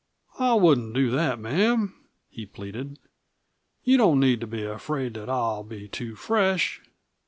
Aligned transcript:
"I 0.39 0.55
wouldn't 0.55 0.95
do 0.95 1.11
that, 1.11 1.37
ma'am," 1.37 1.93
he 2.27 2.47
pleaded. 2.47 2.97
"You 3.83 3.97
don't 3.97 4.19
need 4.19 4.41
to 4.41 4.47
be 4.47 4.63
afraid 4.63 5.13
that 5.13 5.29
I'll 5.29 5.61
be 5.63 5.87
too 5.87 6.15
fresh." 6.15 6.81